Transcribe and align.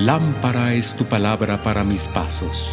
Lámpara 0.00 0.72
es 0.72 0.94
tu 0.94 1.04
palabra 1.04 1.62
para 1.62 1.84
mis 1.84 2.08
pasos, 2.08 2.70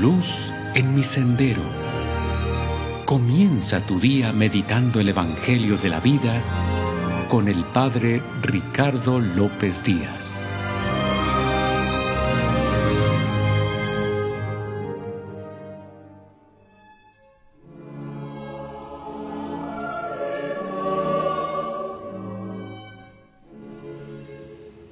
luz 0.00 0.52
en 0.74 0.94
mi 0.94 1.02
sendero. 1.02 1.62
Comienza 3.06 3.80
tu 3.80 3.98
día 3.98 4.30
meditando 4.30 5.00
el 5.00 5.08
Evangelio 5.08 5.78
de 5.78 5.88
la 5.88 6.00
vida 6.00 6.42
con 7.30 7.48
el 7.48 7.64
Padre 7.64 8.22
Ricardo 8.42 9.18
López 9.18 9.82
Díaz. 9.82 10.46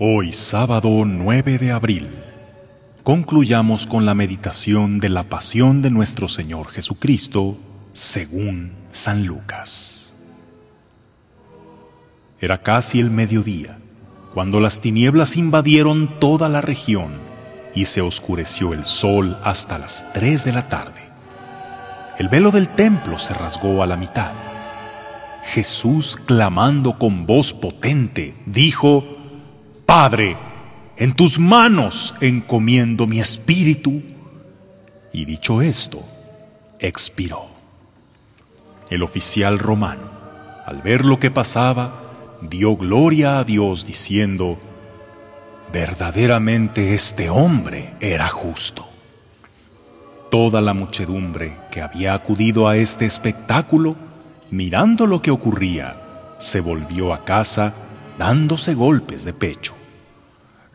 Hoy 0.05 0.33
sábado 0.33 1.05
9 1.07 1.59
de 1.59 1.71
abril, 1.71 2.11
concluyamos 3.05 3.87
con 3.87 4.05
la 4.05 4.17
meditación 4.17 4.99
de 4.99 5.09
la 5.09 5.29
pasión 5.29 5.81
de 5.81 5.91
nuestro 5.91 6.27
Señor 6.27 6.71
Jesucristo 6.71 7.57
según 7.93 8.73
San 8.91 9.27
Lucas. 9.27 10.17
Era 12.41 12.65
casi 12.65 12.99
el 12.99 13.13
mediodía, 13.13 13.79
cuando 14.35 14.59
las 14.59 14.81
tinieblas 14.81 15.37
invadieron 15.37 16.19
toda 16.19 16.49
la 16.49 16.63
región 16.63 17.21
y 17.73 17.85
se 17.85 18.01
oscureció 18.01 18.73
el 18.73 18.85
sol 18.85 19.39
hasta 19.45 19.79
las 19.79 20.13
3 20.15 20.45
de 20.45 20.53
la 20.53 20.69
tarde. 20.69 21.03
El 22.19 22.29
velo 22.29 22.51
del 22.51 22.71
templo 22.71 23.21
se 23.21 23.35
rasgó 23.35 23.85
a 23.85 23.87
la 23.87 23.97
mitad. 23.97 24.33
Jesús, 25.45 26.17
clamando 26.17 26.99
con 26.99 27.25
voz 27.25 27.53
potente, 27.53 28.35
dijo, 28.47 29.22
Padre, 29.93 30.39
en 30.97 31.13
tus 31.13 31.39
manos 31.39 32.15
encomiendo 32.23 33.07
mi 33.07 33.21
espíritu. 33.21 34.03
Y 35.13 35.27
dicho 35.27 35.61
esto, 35.61 36.03
expiró. 36.79 37.49
El 38.89 39.03
oficial 39.03 39.59
romano, 39.59 40.11
al 40.65 40.81
ver 40.81 41.05
lo 41.05 41.21
que 41.21 41.31
pasaba, 41.31 42.39
dio 42.41 42.75
gloria 42.75 43.39
a 43.39 43.45
Dios 43.45 43.85
diciendo, 43.85 44.59
verdaderamente 45.75 46.95
este 46.95 47.29
hombre 47.29 47.93
era 48.01 48.31
justo. 48.31 48.89
Toda 50.31 50.63
la 50.63 50.73
muchedumbre 50.73 51.59
que 51.71 51.83
había 51.83 52.15
acudido 52.15 52.67
a 52.67 52.79
este 52.79 53.05
espectáculo, 53.05 53.97
mirando 54.51 55.07
lo 55.07 55.21
que 55.21 55.31
ocurría, 55.31 56.01
se 56.39 56.61
volvió 56.61 57.13
a 57.13 57.27
casa 57.27 57.75
dándose 58.17 58.73
golpes 58.73 59.27
de 59.27 59.35
pecho. 59.35 59.75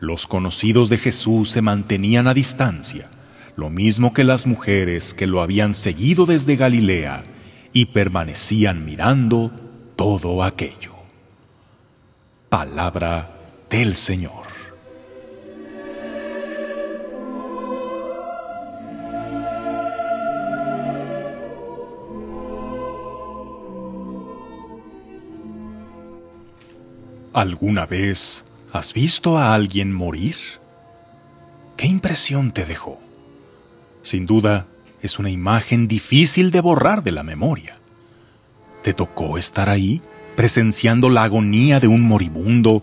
Los 0.00 0.28
conocidos 0.28 0.88
de 0.88 0.98
Jesús 0.98 1.50
se 1.50 1.60
mantenían 1.60 2.28
a 2.28 2.34
distancia, 2.34 3.10
lo 3.56 3.68
mismo 3.68 4.12
que 4.12 4.22
las 4.22 4.46
mujeres 4.46 5.12
que 5.12 5.26
lo 5.26 5.42
habían 5.42 5.74
seguido 5.74 6.24
desde 6.24 6.54
Galilea 6.54 7.24
y 7.72 7.86
permanecían 7.86 8.84
mirando 8.84 9.50
todo 9.96 10.44
aquello. 10.44 10.94
Palabra 12.48 13.36
del 13.68 13.96
Señor. 13.96 14.46
¿Alguna 27.32 27.86
vez 27.86 28.44
¿Has 28.70 28.92
visto 28.92 29.38
a 29.38 29.54
alguien 29.54 29.94
morir? 29.94 30.36
¿Qué 31.78 31.86
impresión 31.86 32.52
te 32.52 32.66
dejó? 32.66 33.00
Sin 34.02 34.26
duda, 34.26 34.66
es 35.00 35.18
una 35.18 35.30
imagen 35.30 35.88
difícil 35.88 36.50
de 36.50 36.60
borrar 36.60 37.02
de 37.02 37.12
la 37.12 37.22
memoria. 37.22 37.78
¿Te 38.82 38.92
tocó 38.92 39.38
estar 39.38 39.70
ahí, 39.70 40.02
presenciando 40.36 41.08
la 41.08 41.22
agonía 41.22 41.80
de 41.80 41.88
un 41.88 42.02
moribundo 42.02 42.82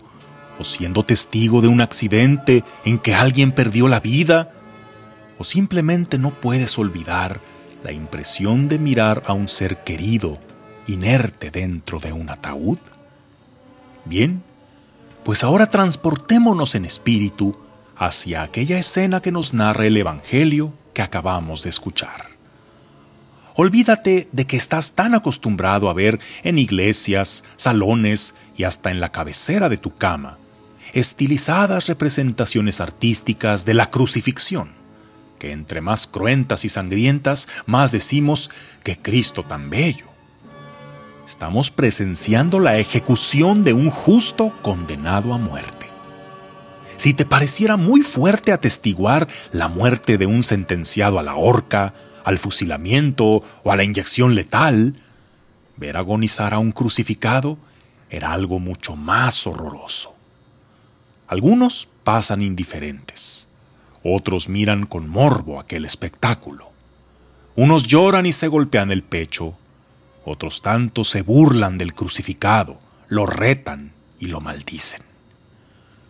o 0.58 0.64
siendo 0.64 1.04
testigo 1.04 1.60
de 1.60 1.68
un 1.68 1.80
accidente 1.80 2.64
en 2.84 2.98
que 2.98 3.14
alguien 3.14 3.52
perdió 3.52 3.86
la 3.86 4.00
vida? 4.00 4.52
¿O 5.38 5.44
simplemente 5.44 6.18
no 6.18 6.32
puedes 6.32 6.76
olvidar 6.80 7.40
la 7.84 7.92
impresión 7.92 8.68
de 8.68 8.80
mirar 8.80 9.22
a 9.26 9.34
un 9.34 9.46
ser 9.46 9.84
querido 9.84 10.38
inerte 10.88 11.52
dentro 11.52 12.00
de 12.00 12.12
un 12.12 12.28
ataúd? 12.28 12.78
Bien, 14.04 14.42
pues 15.26 15.42
ahora 15.42 15.66
transportémonos 15.66 16.76
en 16.76 16.84
espíritu 16.84 17.58
hacia 17.96 18.42
aquella 18.42 18.78
escena 18.78 19.20
que 19.20 19.32
nos 19.32 19.54
narra 19.54 19.84
el 19.84 19.96
Evangelio 19.96 20.72
que 20.94 21.02
acabamos 21.02 21.64
de 21.64 21.70
escuchar. 21.70 22.28
Olvídate 23.56 24.28
de 24.30 24.46
que 24.46 24.56
estás 24.56 24.92
tan 24.92 25.16
acostumbrado 25.16 25.90
a 25.90 25.94
ver 25.94 26.20
en 26.44 26.60
iglesias, 26.60 27.42
salones 27.56 28.36
y 28.56 28.62
hasta 28.62 28.92
en 28.92 29.00
la 29.00 29.10
cabecera 29.10 29.68
de 29.68 29.78
tu 29.78 29.96
cama 29.96 30.38
estilizadas 30.92 31.88
representaciones 31.88 32.80
artísticas 32.80 33.64
de 33.64 33.74
la 33.74 33.90
crucifixión, 33.90 34.74
que 35.40 35.50
entre 35.50 35.80
más 35.80 36.06
cruentas 36.06 36.64
y 36.64 36.68
sangrientas, 36.68 37.48
más 37.66 37.90
decimos 37.90 38.48
que 38.84 38.96
Cristo 38.96 39.42
tan 39.42 39.70
bello. 39.70 40.15
Estamos 41.26 41.72
presenciando 41.72 42.60
la 42.60 42.78
ejecución 42.78 43.64
de 43.64 43.72
un 43.72 43.90
justo 43.90 44.52
condenado 44.62 45.34
a 45.34 45.38
muerte. 45.38 45.88
Si 46.96 47.14
te 47.14 47.26
pareciera 47.26 47.76
muy 47.76 48.02
fuerte 48.02 48.52
atestiguar 48.52 49.26
la 49.50 49.66
muerte 49.66 50.18
de 50.18 50.26
un 50.26 50.44
sentenciado 50.44 51.18
a 51.18 51.24
la 51.24 51.34
horca, 51.34 51.94
al 52.24 52.38
fusilamiento 52.38 53.42
o 53.64 53.72
a 53.72 53.76
la 53.76 53.82
inyección 53.82 54.36
letal, 54.36 54.94
ver 55.76 55.96
agonizar 55.96 56.54
a 56.54 56.60
un 56.60 56.70
crucificado 56.70 57.58
era 58.08 58.32
algo 58.32 58.60
mucho 58.60 58.94
más 58.94 59.48
horroroso. 59.48 60.14
Algunos 61.26 61.88
pasan 62.04 62.40
indiferentes, 62.40 63.48
otros 64.04 64.48
miran 64.48 64.86
con 64.86 65.08
morbo 65.08 65.58
aquel 65.58 65.86
espectáculo. 65.86 66.70
Unos 67.56 67.82
lloran 67.82 68.26
y 68.26 68.32
se 68.32 68.46
golpean 68.46 68.92
el 68.92 69.02
pecho, 69.02 69.58
otros 70.26 70.60
tantos 70.60 71.08
se 71.08 71.22
burlan 71.22 71.78
del 71.78 71.94
crucificado, 71.94 72.80
lo 73.08 73.26
retan 73.26 73.92
y 74.18 74.26
lo 74.26 74.40
maldicen. 74.40 75.02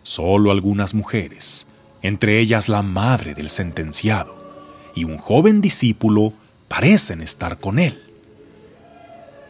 Solo 0.01 0.51
algunas 0.51 0.95
mujeres, 0.95 1.67
entre 2.01 2.39
ellas 2.39 2.67
la 2.67 2.81
madre 2.81 3.35
del 3.35 3.49
sentenciado 3.49 4.35
y 4.95 5.03
un 5.03 5.17
joven 5.17 5.61
discípulo, 5.61 6.33
parecen 6.67 7.21
estar 7.21 7.59
con 7.59 7.77
él. 7.77 8.03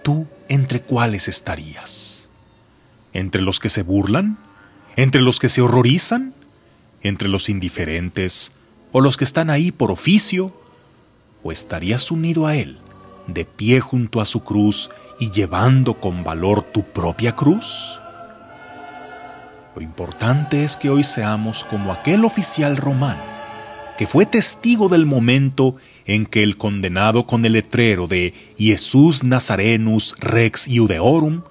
¿Tú 0.04 0.28
entre 0.50 0.82
cuáles 0.82 1.30
estarías? 1.30 2.28
¿Entre 3.14 3.42
los 3.42 3.62
que 3.62 3.70
se 3.70 3.84
burlan? 3.84 4.38
¿Entre 4.98 5.22
los 5.22 5.40
que 5.40 5.48
se 5.48 5.62
horrorizan? 5.62 6.34
¿Entre 7.02 7.30
los 7.30 7.48
indiferentes? 7.48 8.52
¿O 8.92 9.00
los 9.00 9.16
que 9.16 9.24
están 9.24 9.50
ahí 9.50 9.72
por 9.72 9.92
oficio? 9.92 10.54
¿O 11.42 11.54
estarías 11.54 12.12
unido 12.12 12.48
a 12.48 12.56
él? 12.58 12.80
De 13.28 13.46
pie 13.46 13.80
junto 13.80 14.22
a 14.22 14.26
su 14.26 14.44
cruz 14.44 14.90
y 15.20 15.32
llevando 15.32 16.00
con 16.00 16.24
valor 16.24 16.64
tu 16.64 16.84
propia 16.84 17.36
cruz? 17.36 18.02
Lo 19.76 19.82
importante 19.82 20.64
es 20.64 20.76
que 20.76 20.90
hoy 20.90 21.04
seamos 21.04 21.64
como 21.64 21.92
aquel 21.92 22.26
oficial 22.26 22.78
romano 22.78 23.38
que 23.98 24.08
fue 24.08 24.26
testigo 24.26 24.90
del 24.90 25.06
momento 25.06 25.76
en 26.06 26.26
que 26.26 26.44
el 26.44 26.56
condenado 26.58 27.26
con 27.26 27.44
el 27.46 27.54
letrero 27.54 28.08
de 28.08 28.34
Jesús 28.58 29.24
Nazarenus 29.24 30.16
Rex 30.20 30.68
Iudeorum 30.68 31.42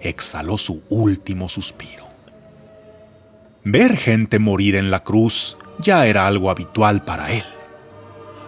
exhaló 0.00 0.58
su 0.58 0.82
último 0.88 1.48
suspiro. 1.48 2.08
Ver 3.64 3.96
gente 3.96 4.38
morir 4.38 4.76
en 4.76 4.90
la 4.90 5.04
cruz 5.04 5.56
ya 5.78 6.06
era 6.06 6.26
algo 6.26 6.50
habitual 6.50 7.04
para 7.04 7.32
él, 7.32 7.44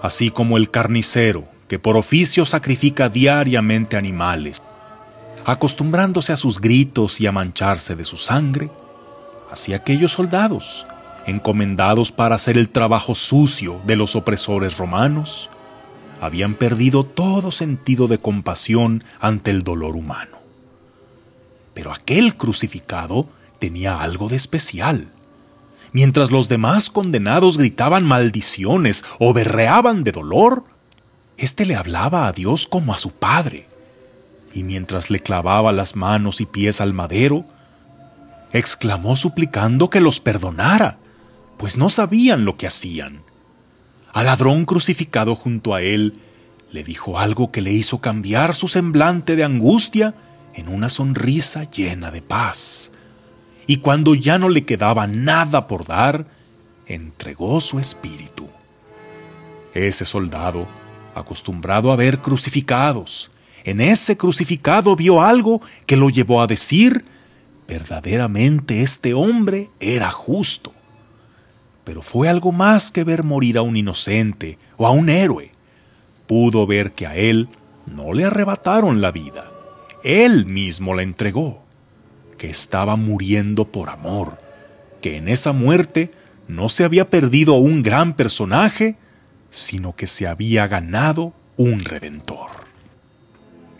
así 0.02 0.30
como 0.30 0.56
el 0.56 0.70
carnicero 0.70 1.44
que 1.68 1.78
por 1.78 1.96
oficio 1.96 2.46
sacrifica 2.46 3.08
diariamente 3.08 3.96
animales, 3.96 4.62
acostumbrándose 5.44 6.32
a 6.32 6.36
sus 6.36 6.60
gritos 6.60 7.20
y 7.20 7.26
a 7.26 7.32
mancharse 7.32 7.96
de 7.96 8.04
su 8.04 8.16
sangre, 8.16 8.70
así 9.50 9.74
aquellos 9.74 10.12
soldados, 10.12 10.86
encomendados 11.26 12.12
para 12.12 12.36
hacer 12.36 12.56
el 12.56 12.68
trabajo 12.68 13.14
sucio 13.14 13.80
de 13.86 13.96
los 13.96 14.16
opresores 14.16 14.78
romanos, 14.78 15.50
habían 16.20 16.54
perdido 16.54 17.04
todo 17.04 17.50
sentido 17.50 18.06
de 18.08 18.18
compasión 18.18 19.04
ante 19.20 19.50
el 19.50 19.62
dolor 19.62 19.96
humano. 19.96 20.38
Pero 21.74 21.92
aquel 21.92 22.36
crucificado 22.36 23.28
tenía 23.58 24.00
algo 24.00 24.28
de 24.28 24.36
especial. 24.36 25.08
Mientras 25.92 26.30
los 26.30 26.48
demás 26.48 26.90
condenados 26.90 27.58
gritaban 27.58 28.04
maldiciones 28.04 29.04
o 29.18 29.32
berreaban 29.32 30.04
de 30.04 30.12
dolor, 30.12 30.64
éste 31.38 31.66
le 31.66 31.76
hablaba 31.76 32.26
a 32.26 32.32
Dios 32.32 32.66
como 32.66 32.92
a 32.92 32.98
su 32.98 33.12
Padre. 33.12 33.68
Y 34.52 34.62
mientras 34.62 35.10
le 35.10 35.20
clavaba 35.20 35.72
las 35.72 35.96
manos 35.96 36.40
y 36.40 36.46
pies 36.46 36.80
al 36.80 36.94
madero, 36.94 37.44
exclamó 38.52 39.16
suplicando 39.16 39.90
que 39.90 40.00
los 40.00 40.20
perdonara, 40.20 40.98
pues 41.56 41.76
no 41.76 41.90
sabían 41.90 42.44
lo 42.44 42.56
que 42.56 42.66
hacían. 42.66 43.22
Al 44.12 44.26
ladrón 44.26 44.64
crucificado 44.64 45.34
junto 45.34 45.74
a 45.74 45.82
él, 45.82 46.14
le 46.72 46.84
dijo 46.84 47.18
algo 47.18 47.52
que 47.52 47.62
le 47.62 47.72
hizo 47.72 48.00
cambiar 48.00 48.54
su 48.54 48.68
semblante 48.68 49.36
de 49.36 49.44
angustia 49.44 50.14
en 50.54 50.68
una 50.68 50.88
sonrisa 50.88 51.64
llena 51.64 52.10
de 52.10 52.22
paz. 52.22 52.92
Y 53.66 53.78
cuando 53.78 54.14
ya 54.14 54.38
no 54.38 54.48
le 54.48 54.64
quedaba 54.64 55.06
nada 55.06 55.66
por 55.66 55.86
dar, 55.86 56.26
entregó 56.86 57.60
su 57.60 57.78
espíritu. 57.78 58.48
Ese 59.74 60.04
soldado, 60.04 60.66
acostumbrado 61.16 61.90
a 61.90 61.96
ver 61.96 62.20
crucificados, 62.20 63.30
en 63.64 63.80
ese 63.80 64.16
crucificado 64.16 64.94
vio 64.94 65.22
algo 65.22 65.60
que 65.86 65.96
lo 65.96 66.08
llevó 66.08 66.40
a 66.40 66.46
decir, 66.46 67.02
verdaderamente 67.66 68.82
este 68.82 69.12
hombre 69.12 69.70
era 69.80 70.10
justo. 70.10 70.72
Pero 71.82 72.02
fue 72.02 72.28
algo 72.28 72.52
más 72.52 72.92
que 72.92 73.02
ver 73.02 73.24
morir 73.24 73.58
a 73.58 73.62
un 73.62 73.76
inocente 73.76 74.58
o 74.76 74.86
a 74.86 74.90
un 74.90 75.08
héroe. 75.08 75.50
Pudo 76.28 76.66
ver 76.66 76.92
que 76.92 77.06
a 77.06 77.16
él 77.16 77.48
no 77.86 78.12
le 78.12 78.24
arrebataron 78.24 79.00
la 79.00 79.10
vida, 79.10 79.50
él 80.04 80.46
mismo 80.46 80.94
la 80.94 81.02
entregó, 81.02 81.64
que 82.38 82.48
estaba 82.48 82.94
muriendo 82.94 83.66
por 83.66 83.88
amor, 83.88 84.38
que 85.00 85.16
en 85.16 85.28
esa 85.28 85.52
muerte 85.52 86.12
no 86.46 86.68
se 86.68 86.84
había 86.84 87.10
perdido 87.10 87.54
a 87.54 87.58
un 87.58 87.82
gran 87.82 88.14
personaje, 88.14 88.96
sino 89.56 89.96
que 89.96 90.06
se 90.06 90.26
había 90.26 90.66
ganado 90.68 91.32
un 91.56 91.80
redentor. 91.80 92.50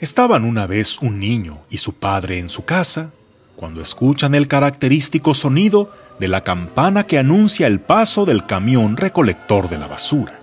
Estaban 0.01 0.45
una 0.45 0.67
vez 0.67 1.03
un 1.03 1.21
niño 1.21 1.59
y 1.69 1.77
su 1.77 1.93
padre 1.93 2.39
en 2.39 2.49
su 2.49 2.65
casa, 2.65 3.11
cuando 3.57 3.83
escuchan 3.83 4.35
el 4.35 4.49
característico 4.49 5.35
sonido 5.35 5.93
de 6.19 6.29
la 6.29 6.45
campana 6.45 7.07
que 7.07 7.19
anuncia 7.19 7.67
el 7.67 7.81
paso 7.81 8.25
del 8.25 8.47
camión 8.47 8.97
recolector 8.97 9.69
de 9.69 9.77
la 9.77 9.87
basura. 9.87 10.41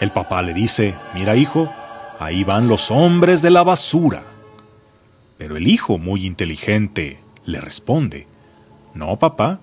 El 0.00 0.12
papá 0.12 0.42
le 0.42 0.52
dice, 0.52 0.94
mira 1.14 1.34
hijo, 1.34 1.72
ahí 2.18 2.44
van 2.44 2.68
los 2.68 2.90
hombres 2.90 3.40
de 3.40 3.50
la 3.50 3.64
basura. 3.64 4.22
Pero 5.38 5.56
el 5.56 5.66
hijo, 5.66 5.96
muy 5.96 6.26
inteligente, 6.26 7.20
le 7.46 7.60
responde, 7.60 8.26
no 8.92 9.18
papá, 9.18 9.60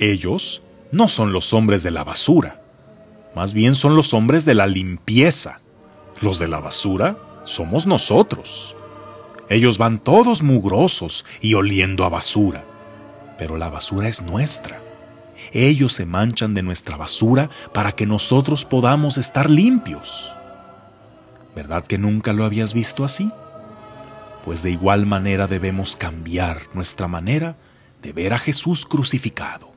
ellos 0.00 0.62
no 0.90 1.06
son 1.06 1.32
los 1.32 1.54
hombres 1.54 1.84
de 1.84 1.92
la 1.92 2.02
basura, 2.02 2.57
más 3.34 3.52
bien 3.52 3.74
son 3.74 3.96
los 3.96 4.14
hombres 4.14 4.44
de 4.44 4.54
la 4.54 4.66
limpieza. 4.66 5.60
Los 6.20 6.38
de 6.38 6.48
la 6.48 6.60
basura 6.60 7.16
somos 7.44 7.86
nosotros. 7.86 8.74
Ellos 9.48 9.78
van 9.78 9.98
todos 9.98 10.42
mugrosos 10.42 11.24
y 11.40 11.54
oliendo 11.54 12.04
a 12.04 12.08
basura 12.08 12.64
pero 13.38 13.56
la 13.56 13.70
basura 13.70 14.08
es 14.08 14.20
nuestra. 14.20 14.82
Ellos 15.52 15.94
se 15.94 16.04
manchan 16.04 16.52
de 16.52 16.62
nuestra 16.62 16.96
basura 16.96 17.48
para 17.72 17.92
que 17.92 18.04
nosotros 18.04 18.66
podamos 18.66 19.16
estar 19.16 19.48
limpios. 19.48 20.34
¿Verdad 21.54 21.86
que 21.86 21.96
nunca 21.96 22.34
lo 22.34 22.44
habías 22.44 22.74
visto 22.74 23.04
así? 23.04 23.30
Pues 24.44 24.62
de 24.62 24.72
igual 24.72 25.06
manera 25.06 25.46
debemos 25.46 25.96
cambiar 25.96 26.62
nuestra 26.74 27.08
manera 27.08 27.56
de 28.02 28.12
ver 28.12 28.34
a 28.34 28.38
Jesús 28.38 28.84
crucificado, 28.84 29.67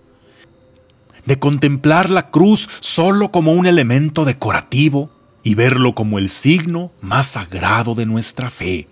de 1.25 1.39
contemplar 1.39 2.09
la 2.09 2.29
cruz 2.29 2.69
solo 2.79 3.31
como 3.31 3.53
un 3.53 3.65
elemento 3.65 4.25
decorativo 4.25 5.09
y 5.43 5.55
verlo 5.55 5.95
como 5.95 6.19
el 6.19 6.29
signo 6.29 6.91
más 7.01 7.27
sagrado 7.27 7.95
de 7.95 8.05
nuestra 8.05 8.49
fe, 8.49 8.87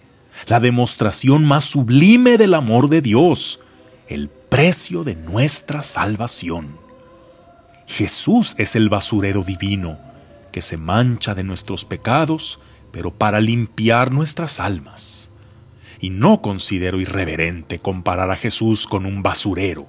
la 0.47 0.59
demostración 0.59 1.45
más 1.45 1.63
sublime 1.63 2.37
del 2.37 2.53
amor 2.53 2.89
de 2.89 3.01
Dios, 3.01 3.61
el 4.07 4.29
precio 4.29 5.03
de 5.03 5.15
nuestra 5.15 5.81
salvación. 5.83 6.77
Jesús 7.87 8.55
es 8.57 8.75
el 8.75 8.89
basurero 8.89 9.43
divino 9.43 9.99
que 10.51 10.61
se 10.61 10.77
mancha 10.77 11.35
de 11.35 11.43
nuestros 11.43 11.85
pecados, 11.85 12.59
pero 12.91 13.13
para 13.13 13.39
limpiar 13.39 14.11
nuestras 14.11 14.59
almas. 14.59 15.31
Y 15.99 16.09
no 16.09 16.41
considero 16.41 16.99
irreverente 16.99 17.79
comparar 17.79 18.31
a 18.31 18.35
Jesús 18.35 18.87
con 18.87 19.05
un 19.05 19.21
basurero, 19.21 19.87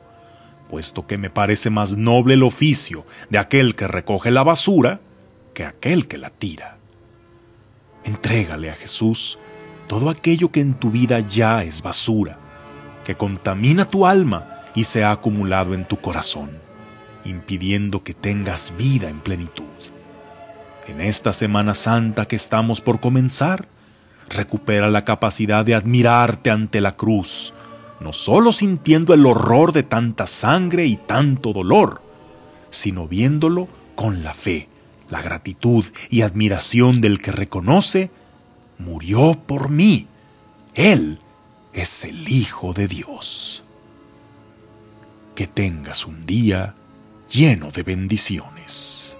puesto 0.71 1.07
que 1.07 1.19
me 1.19 1.31
parece 1.31 1.69
más 1.69 1.97
noble 1.97 2.35
el 2.35 2.45
oficio 2.45 3.05
de 3.29 3.39
aquel 3.39 3.75
que 3.75 3.89
recoge 3.89 4.31
la 4.31 4.45
basura 4.45 5.01
que 5.53 5.65
aquel 5.65 6.07
que 6.07 6.17
la 6.17 6.31
tira. 6.31 6.77
Entrégale 8.05 8.71
a 8.71 8.75
Jesús 8.75 9.39
todo 9.89 10.09
aquello 10.09 10.53
que 10.53 10.61
en 10.61 10.75
tu 10.75 10.93
vida 10.93 11.19
ya 11.19 11.65
es 11.65 11.83
basura, 11.83 12.39
que 13.05 13.17
contamina 13.17 13.91
tu 13.91 14.07
alma 14.07 14.63
y 14.77 14.85
se 14.85 15.03
ha 15.03 15.11
acumulado 15.11 15.75
en 15.75 15.85
tu 15.85 16.01
corazón, 16.01 16.51
impidiendo 17.25 18.05
que 18.05 18.15
tengas 18.15 18.73
vida 18.79 19.09
en 19.09 19.19
plenitud. 19.19 19.65
En 20.87 21.01
esta 21.01 21.33
Semana 21.33 21.75
Santa 21.75 22.27
que 22.27 22.37
estamos 22.37 22.81
por 22.81 23.01
comenzar, 23.01 23.67
recupera 24.29 24.89
la 24.89 25.05
capacidad 25.05 25.65
de 25.65 25.75
admirarte 25.75 26.51
ante 26.51 26.81
la 26.81 26.93
cruz, 26.93 27.53
no 28.01 28.13
solo 28.13 28.53
sintiendo 28.53 29.15
el 29.15 29.27
horror 29.27 29.73
de 29.73 29.83
tanta 29.83 30.27
sangre 30.27 30.87
y 30.87 30.97
tanto 30.97 31.53
dolor, 31.53 32.03
sino 32.71 33.07
viéndolo 33.07 33.69
con 33.95 34.23
la 34.23 34.35
fe, 34.35 34.69
la 35.11 35.23
gratitud 35.23 35.85
y 36.09 36.23
admiración 36.23 37.01
del 37.01 37.21
que 37.21 37.33
reconoce, 37.33 38.11
murió 38.79 39.39
por 39.47 39.69
mí. 39.69 40.07
Él 40.75 41.19
es 41.73 42.05
el 42.05 42.29
Hijo 42.29 42.73
de 42.73 42.89
Dios 42.89 43.65
que 45.35 45.47
tengas 45.47 46.07
un 46.07 46.27
día 46.27 46.75
lleno 47.31 47.71
de 47.71 47.83
bendiciones. 47.83 49.20